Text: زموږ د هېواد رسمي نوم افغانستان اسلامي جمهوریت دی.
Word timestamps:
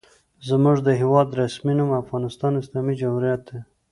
زموږ 0.49 0.77
د 0.83 0.89
هېواد 1.01 1.27
رسمي 1.41 1.73
نوم 1.79 1.89
افغانستان 2.03 2.51
اسلامي 2.61 2.93
جمهوریت 3.01 3.41
دی. 3.49 3.59